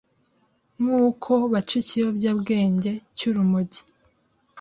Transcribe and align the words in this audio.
Nk’uko 0.81 1.31
baca 1.51 1.73
ikiyobyabwenge 1.81 2.91
cy’urumogi, 3.17 3.81